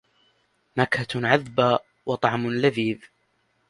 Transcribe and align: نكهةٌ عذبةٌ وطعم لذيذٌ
نكهةٌ 0.77 1.07
عذبةٌ 1.15 1.79
وطعم 2.05 2.49
لذيذٌ 2.51 2.99